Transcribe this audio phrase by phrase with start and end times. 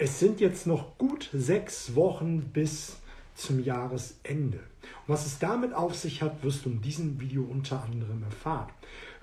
[0.00, 2.98] Es sind jetzt noch gut sechs Wochen bis
[3.34, 4.58] zum Jahresende.
[4.58, 8.70] Und was es damit auf sich hat, wirst du in diesem Video unter anderem erfahren.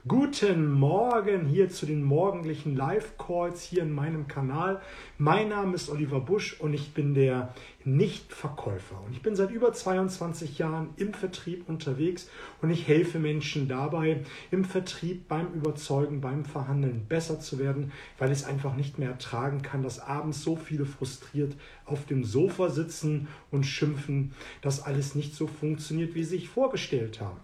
[0.07, 4.79] Guten Morgen hier zu den morgendlichen Live-Calls hier in meinem Kanal.
[5.17, 9.01] Mein Name ist Oliver Busch und ich bin der Nichtverkäufer.
[9.03, 12.29] Und ich bin seit über 22 Jahren im Vertrieb unterwegs
[12.61, 14.21] und ich helfe Menschen dabei,
[14.51, 19.09] im Vertrieb beim Überzeugen, beim Verhandeln besser zu werden, weil ich es einfach nicht mehr
[19.09, 25.15] ertragen kann, dass abends so viele frustriert auf dem Sofa sitzen und schimpfen, dass alles
[25.15, 27.39] nicht so funktioniert, wie sie sich vorgestellt haben.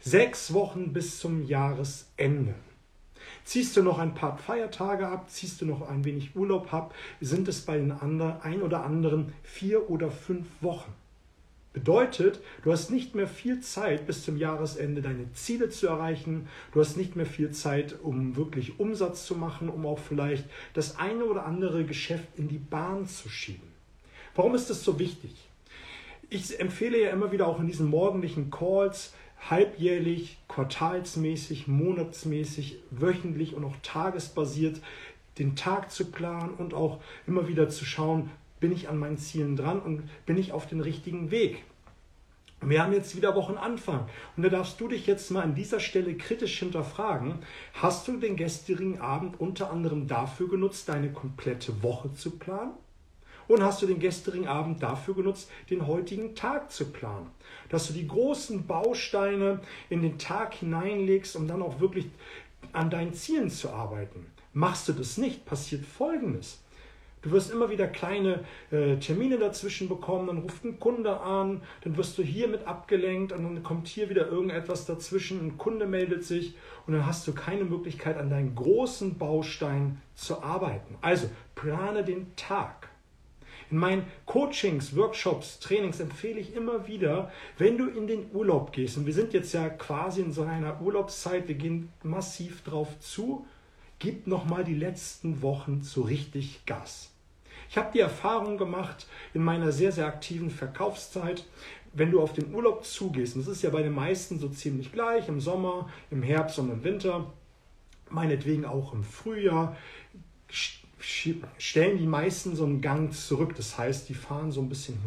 [0.00, 2.54] Sechs Wochen bis zum Jahresende.
[3.44, 7.48] Ziehst du noch ein paar Feiertage ab, ziehst du noch ein wenig Urlaub ab, sind
[7.48, 10.92] es bei den anderen, ein oder anderen vier oder fünf Wochen.
[11.72, 16.48] Bedeutet, du hast nicht mehr viel Zeit bis zum Jahresende deine Ziele zu erreichen.
[16.72, 20.96] Du hast nicht mehr viel Zeit, um wirklich Umsatz zu machen, um auch vielleicht das
[20.96, 23.68] eine oder andere Geschäft in die Bahn zu schieben.
[24.34, 25.34] Warum ist das so wichtig?
[26.30, 33.64] Ich empfehle ja immer wieder auch in diesen morgendlichen Calls, halbjährlich, quartalsmäßig, monatsmäßig, wöchentlich und
[33.64, 34.80] auch tagesbasiert
[35.38, 39.56] den Tag zu planen und auch immer wieder zu schauen, bin ich an meinen Zielen
[39.56, 41.64] dran und bin ich auf den richtigen Weg.
[42.60, 46.16] Wir haben jetzt wieder Wochenanfang und da darfst du dich jetzt mal an dieser Stelle
[46.16, 47.38] kritisch hinterfragen,
[47.74, 52.72] hast du den gestrigen Abend unter anderem dafür genutzt, deine komplette Woche zu planen?
[53.48, 57.30] Und hast du den gestrigen Abend dafür genutzt, den heutigen Tag zu planen?
[57.70, 62.06] Dass du die großen Bausteine in den Tag hineinlegst, um dann auch wirklich
[62.72, 64.26] an deinen Zielen zu arbeiten.
[64.52, 66.60] Machst du das nicht, passiert Folgendes.
[67.22, 71.96] Du wirst immer wieder kleine äh, Termine dazwischen bekommen, dann ruft ein Kunde an, dann
[71.96, 76.24] wirst du hier mit abgelenkt und dann kommt hier wieder irgendetwas dazwischen, ein Kunde meldet
[76.24, 76.54] sich
[76.86, 80.96] und dann hast du keine Möglichkeit, an deinen großen Baustein zu arbeiten.
[81.00, 82.87] Also plane den Tag.
[83.70, 88.96] In meinen Coachings, Workshops, Trainings empfehle ich immer wieder, wenn du in den Urlaub gehst,
[88.96, 93.46] und wir sind jetzt ja quasi in so einer Urlaubszeit, wir gehen massiv drauf zu,
[93.98, 97.12] gib nochmal die letzten Wochen so richtig Gas.
[97.68, 101.44] Ich habe die Erfahrung gemacht in meiner sehr, sehr aktiven Verkaufszeit,
[101.92, 104.92] wenn du auf den Urlaub zugehst, und das ist ja bei den meisten so ziemlich
[104.92, 107.32] gleich, im Sommer, im Herbst und im Winter,
[108.08, 109.76] meinetwegen auch im Frühjahr,
[111.00, 113.54] stellen die meisten so einen Gang zurück.
[113.56, 114.98] Das heißt, die fahren so ein bisschen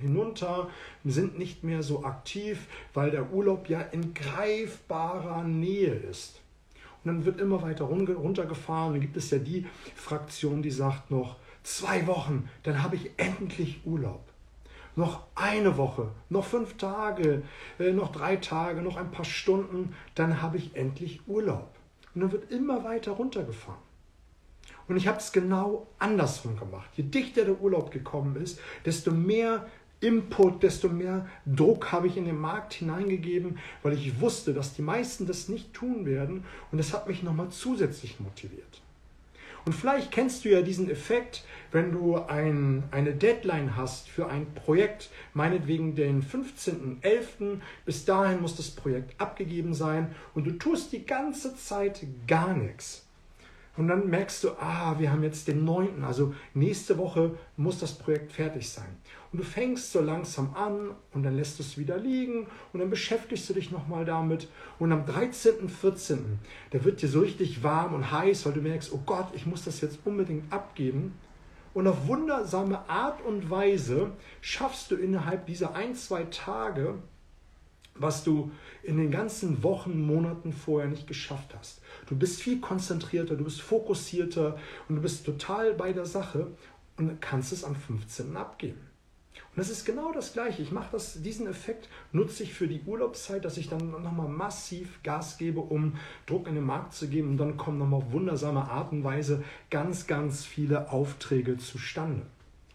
[0.00, 0.68] hinunter,
[1.04, 6.40] sind nicht mehr so aktiv, weil der Urlaub ja in greifbarer Nähe ist.
[7.04, 8.94] Und dann wird immer weiter runtergefahren.
[8.94, 13.80] Dann gibt es ja die Fraktion, die sagt noch, zwei Wochen, dann habe ich endlich
[13.84, 14.22] Urlaub.
[14.96, 17.42] Noch eine Woche, noch fünf Tage,
[17.80, 21.74] äh, noch drei Tage, noch ein paar Stunden, dann habe ich endlich Urlaub.
[22.14, 23.82] Und dann wird immer weiter runtergefahren.
[24.88, 26.90] Und ich habe es genau andersrum gemacht.
[26.96, 29.66] Je dichter der Urlaub gekommen ist, desto mehr
[30.00, 34.82] Input, desto mehr Druck habe ich in den Markt hineingegeben, weil ich wusste, dass die
[34.82, 36.44] meisten das nicht tun werden.
[36.70, 38.82] Und das hat mich nochmal zusätzlich motiviert.
[39.64, 44.52] Und vielleicht kennst du ja diesen Effekt, wenn du ein, eine Deadline hast für ein
[44.52, 47.60] Projekt, meinetwegen den 15.11.
[47.86, 53.03] Bis dahin muss das Projekt abgegeben sein und du tust die ganze Zeit gar nichts.
[53.76, 57.98] Und dann merkst du, ah, wir haben jetzt den 9., also nächste Woche muss das
[57.98, 58.96] Projekt fertig sein.
[59.32, 62.90] Und du fängst so langsam an und dann lässt du es wieder liegen und dann
[62.90, 64.48] beschäftigst du dich nochmal damit.
[64.78, 66.38] Und am 13., 14.,
[66.70, 69.64] da wird dir so richtig warm und heiß, weil du merkst, oh Gott, ich muss
[69.64, 71.14] das jetzt unbedingt abgeben.
[71.72, 76.94] Und auf wundersame Art und Weise schaffst du innerhalb dieser ein, zwei Tage
[77.94, 78.50] was du
[78.82, 81.80] in den ganzen Wochen, Monaten vorher nicht geschafft hast.
[82.08, 86.48] Du bist viel konzentrierter, du bist fokussierter und du bist total bei der Sache
[86.96, 88.36] und kannst es am 15.
[88.36, 88.80] abgeben.
[89.34, 90.62] Und das ist genau das Gleiche.
[90.62, 95.00] Ich mache das, diesen Effekt nutze ich für die Urlaubszeit, dass ich dann nochmal massiv
[95.02, 97.30] Gas gebe, um Druck in den Markt zu geben.
[97.30, 102.22] Und dann kommen nochmal auf wundersame Art und Weise ganz, ganz viele Aufträge zustande.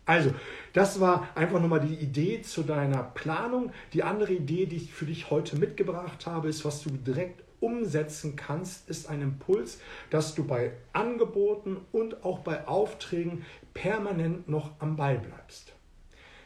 [0.09, 0.33] Also,
[0.73, 3.71] das war einfach nochmal die Idee zu deiner Planung.
[3.93, 8.35] Die andere Idee, die ich für dich heute mitgebracht habe, ist, was du direkt umsetzen
[8.35, 9.79] kannst, ist ein Impuls,
[10.09, 13.45] dass du bei Angeboten und auch bei Aufträgen
[13.75, 15.73] permanent noch am Ball bleibst.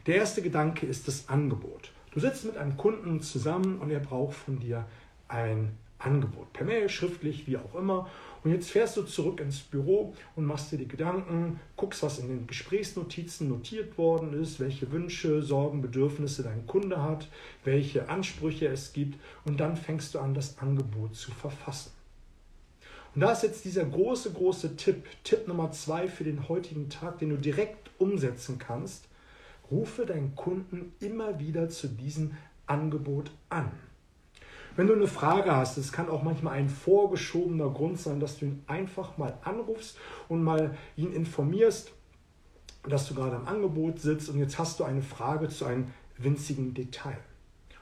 [0.08, 1.94] Der erste Gedanke ist das Angebot.
[2.12, 4.86] Du sitzt mit einem Kunden zusammen und er braucht von dir
[5.30, 8.10] ein Angebot, per Mail, schriftlich, wie auch immer.
[8.44, 12.28] Und jetzt fährst du zurück ins Büro und machst dir die Gedanken, guckst, was in
[12.28, 17.30] den Gesprächsnotizen notiert worden ist, welche Wünsche, Sorgen, Bedürfnisse dein Kunde hat,
[17.64, 21.92] welche Ansprüche es gibt und dann fängst du an, das Angebot zu verfassen.
[23.16, 27.20] Und da ist jetzt dieser große, große Tipp, Tipp Nummer zwei für den heutigen Tag,
[27.20, 29.08] den du direkt umsetzen kannst.
[29.70, 32.32] Rufe deinen Kunden immer wieder zu diesem
[32.66, 33.72] Angebot an.
[34.76, 38.46] Wenn du eine Frage hast, es kann auch manchmal ein vorgeschobener Grund sein, dass du
[38.46, 39.98] ihn einfach mal anrufst
[40.30, 41.92] und mal ihn informierst,
[42.88, 45.88] dass du gerade am Angebot sitzt und jetzt hast du eine Frage zu einem
[46.18, 47.18] winzigen Detail.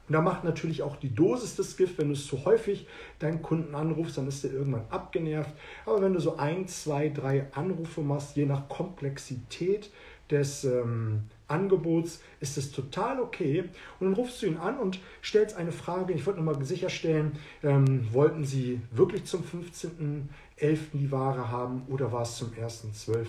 [0.07, 2.85] Und da macht natürlich auch die Dosis des Gift, wenn du es zu häufig
[3.19, 5.53] deinen Kunden anrufst, dann ist er irgendwann abgenervt.
[5.85, 9.89] Aber wenn du so ein, zwei, drei Anrufe machst, je nach Komplexität
[10.29, 13.65] des ähm, Angebots, ist es total okay.
[14.00, 16.13] Und dann rufst du ihn an und stellst eine Frage.
[16.13, 20.80] Ich wollte nochmal sicherstellen, ähm, wollten Sie wirklich zum 15.11.
[20.94, 23.25] die Ware haben oder war es zum 1.12.?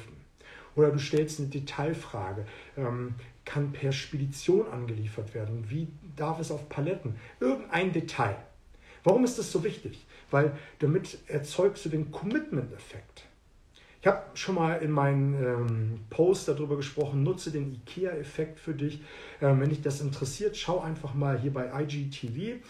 [0.74, 2.46] Oder du stellst eine Detailfrage.
[2.76, 3.14] Ähm,
[3.44, 5.64] kann per Spedition angeliefert werden?
[5.68, 7.16] Wie darf es auf Paletten?
[7.40, 8.36] Irgendein Detail.
[9.04, 10.06] Warum ist das so wichtig?
[10.30, 13.24] Weil damit erzeugst du den Commitment-Effekt.
[14.02, 19.00] Ich habe schon mal in meinem ähm, Post darüber gesprochen, nutze den IKEA-Effekt für dich.
[19.40, 22.60] Ähm, wenn dich das interessiert, schau einfach mal hier bei IGTV.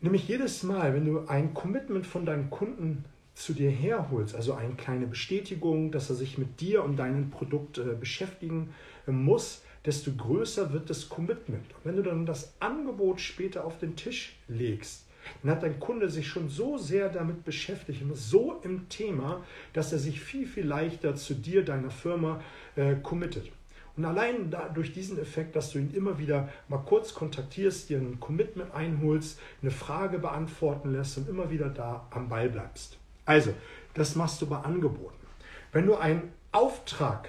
[0.00, 3.04] Nämlich jedes Mal, wenn du ein Commitment von deinem Kunden
[3.34, 7.78] zu dir herholst, also eine kleine Bestätigung, dass er sich mit dir und deinem Produkt
[7.78, 8.72] äh, beschäftigen
[9.08, 11.66] äh, muss, desto größer wird das Commitment.
[11.74, 15.09] Und wenn du dann das Angebot später auf den Tisch legst,
[15.42, 19.92] dann hat dein Kunde sich schon so sehr damit beschäftigt und so im Thema, dass
[19.92, 22.40] er sich viel, viel leichter zu dir, deiner Firma,
[22.76, 23.50] äh, committet.
[23.96, 27.98] Und allein da, durch diesen Effekt, dass du ihn immer wieder mal kurz kontaktierst, dir
[27.98, 32.96] ein Commitment einholst, eine Frage beantworten lässt und immer wieder da am Ball bleibst.
[33.26, 33.52] Also,
[33.94, 35.26] das machst du bei Angeboten.
[35.72, 37.28] Wenn du einen Auftrag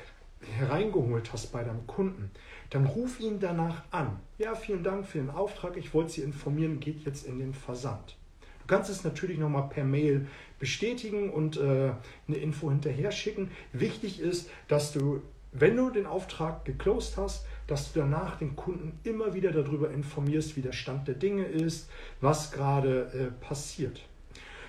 [0.57, 2.31] hereingeholt hast bei deinem Kunden,
[2.71, 4.19] dann ruf ihn danach an.
[4.37, 5.77] Ja, vielen Dank für den Auftrag.
[5.77, 8.17] Ich wollte Sie informieren, geht jetzt in den Versand.
[8.61, 10.27] Du kannst es natürlich nochmal per Mail
[10.57, 11.91] bestätigen und äh,
[12.27, 13.51] eine Info hinterher schicken.
[13.73, 15.21] Wichtig ist, dass du,
[15.51, 20.55] wenn du den Auftrag geclosed hast, dass du danach den Kunden immer wieder darüber informierst,
[20.55, 21.89] wie der Stand der Dinge ist,
[22.21, 24.01] was gerade äh, passiert.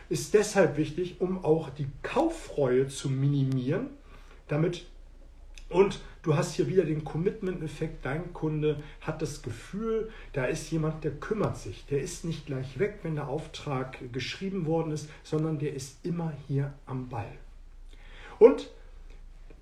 [0.08, 3.90] Ist deshalb wichtig, um auch die Kauffreue zu minimieren,
[4.48, 4.86] damit
[5.72, 8.04] und du hast hier wieder den Commitment-Effekt.
[8.04, 11.84] Dein Kunde hat das Gefühl, da ist jemand, der kümmert sich.
[11.86, 16.32] Der ist nicht gleich weg, wenn der Auftrag geschrieben worden ist, sondern der ist immer
[16.46, 17.32] hier am Ball.
[18.38, 18.70] Und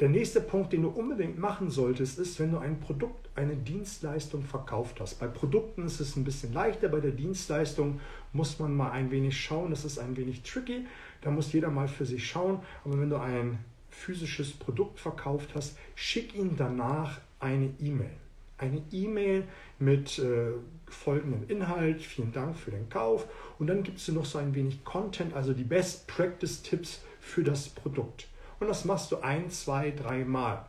[0.00, 4.42] der nächste Punkt, den du unbedingt machen solltest, ist, wenn du ein Produkt, eine Dienstleistung
[4.42, 5.20] verkauft hast.
[5.20, 8.00] Bei Produkten ist es ein bisschen leichter, bei der Dienstleistung
[8.32, 9.70] muss man mal ein wenig schauen.
[9.70, 10.86] Das ist ein wenig tricky.
[11.20, 12.60] Da muss jeder mal für sich schauen.
[12.84, 13.58] Aber wenn du ein
[13.90, 18.10] physisches Produkt verkauft hast, schick ihm danach eine E-Mail.
[18.58, 19.44] Eine E-Mail
[19.78, 20.52] mit äh,
[20.88, 23.26] folgendem Inhalt, vielen Dank für den Kauf
[23.58, 27.42] und dann gibst du noch so ein wenig Content, also die Best Practice Tipps für
[27.42, 28.28] das Produkt.
[28.58, 30.66] Und das machst du ein, zwei, drei Mal.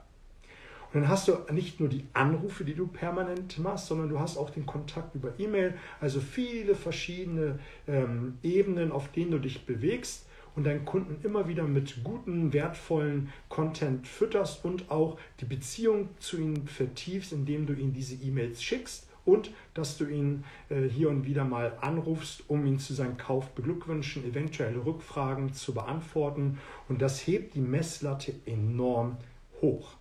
[0.93, 4.37] Und dann hast du nicht nur die Anrufe, die du permanent machst, sondern du hast
[4.37, 10.25] auch den Kontakt über E-Mail, also viele verschiedene ähm, Ebenen, auf denen du dich bewegst
[10.55, 16.37] und deinen Kunden immer wieder mit guten, wertvollen Content fütterst und auch die Beziehung zu
[16.37, 21.25] ihnen vertiefst, indem du ihnen diese E-Mails schickst und dass du ihn äh, hier und
[21.25, 26.57] wieder mal anrufst, um ihn zu seinem Kauf beglückwünschen, eventuelle Rückfragen zu beantworten.
[26.89, 29.17] Und das hebt die Messlatte enorm
[29.61, 29.95] hoch.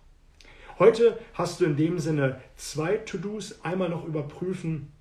[0.79, 3.63] Heute hast du in dem Sinne zwei To-Dos.
[3.63, 4.91] Einmal noch überprüfen,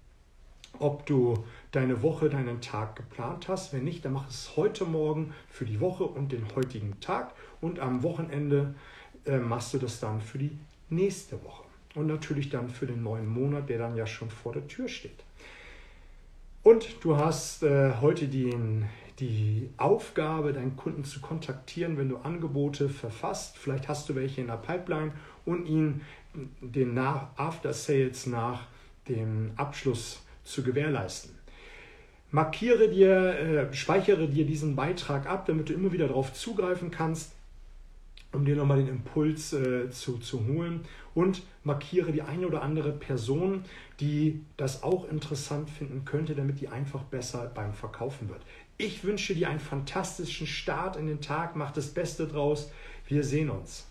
[0.81, 3.73] ob du deine Woche, deinen Tag geplant hast.
[3.73, 7.79] Wenn nicht, dann mach es heute Morgen für die Woche und den heutigen Tag und
[7.79, 8.75] am Wochenende
[9.27, 10.59] äh, machst du das dann für die
[10.89, 14.67] nächste Woche und natürlich dann für den neuen Monat, der dann ja schon vor der
[14.67, 15.25] Tür steht.
[16.63, 18.87] Und du hast äh, heute den,
[19.19, 23.57] die Aufgabe, deinen Kunden zu kontaktieren, wenn du Angebote verfasst.
[23.57, 25.13] Vielleicht hast du welche in der Pipeline
[25.47, 26.03] und ihn
[26.61, 28.67] den nach, After Sales nach
[29.09, 31.41] dem Abschluss zu gewährleisten.
[32.31, 37.33] Markiere dir, äh, speichere dir diesen Beitrag ab, damit du immer wieder darauf zugreifen kannst,
[38.33, 40.85] um dir nochmal den Impuls äh, zu, zu holen.
[41.13, 43.65] Und markiere die eine oder andere Person,
[43.99, 48.43] die das auch interessant finden könnte, damit die einfach besser beim Verkaufen wird.
[48.79, 52.71] Ich wünsche dir einen fantastischen Start in den Tag, mach das Beste draus.
[53.09, 53.90] Wir sehen uns.